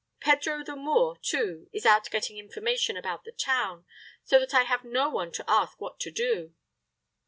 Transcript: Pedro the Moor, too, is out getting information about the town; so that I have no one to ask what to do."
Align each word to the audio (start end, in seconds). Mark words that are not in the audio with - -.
Pedro 0.19 0.63
the 0.63 0.75
Moor, 0.75 1.15
too, 1.21 1.69
is 1.71 1.85
out 1.85 2.09
getting 2.09 2.39
information 2.39 2.97
about 2.97 3.23
the 3.23 3.31
town; 3.31 3.85
so 4.23 4.39
that 4.39 4.51
I 4.51 4.63
have 4.63 4.83
no 4.83 5.09
one 5.11 5.31
to 5.33 5.47
ask 5.47 5.79
what 5.79 5.99
to 5.99 6.09
do." 6.09 6.55